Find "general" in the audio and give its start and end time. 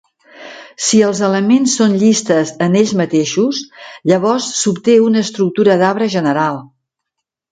6.17-6.61